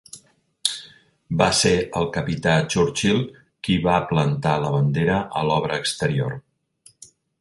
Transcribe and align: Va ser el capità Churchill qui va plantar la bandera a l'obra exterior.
Va 1.41 1.49
ser 1.57 1.73
el 1.99 2.07
capità 2.15 2.55
Churchill 2.75 3.21
qui 3.67 3.77
va 3.85 3.99
plantar 4.13 4.55
la 4.65 4.73
bandera 4.77 5.19
a 5.43 5.45
l'obra 5.51 5.79
exterior. 5.83 6.35